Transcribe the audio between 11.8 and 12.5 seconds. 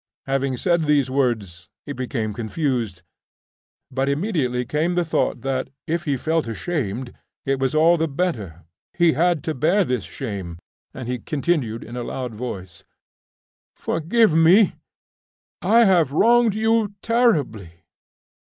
in a loud